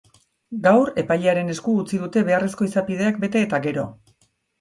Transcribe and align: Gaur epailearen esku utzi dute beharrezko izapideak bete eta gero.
Gaur 0.61 0.87
epailearen 1.01 1.51
esku 1.55 1.73
utzi 1.81 1.99
dute 2.05 2.23
beharrezko 2.29 2.69
izapideak 2.69 3.21
bete 3.27 3.45
eta 3.49 3.61
gero. 3.67 3.85